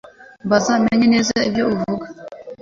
mbanze 0.45 0.71
menye 0.85 1.05
nezaibyu 1.07 1.63
uvuga 1.73 2.05